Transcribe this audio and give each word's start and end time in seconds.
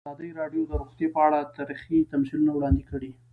ازادي 0.07 0.29
راډیو 0.39 0.63
د 0.67 0.71
روغتیا 0.81 1.07
په 1.15 1.19
اړه 1.27 1.39
تاریخي 1.57 1.97
تمثیلونه 2.11 2.51
وړاندې 2.53 2.83
کړي. 2.91 3.11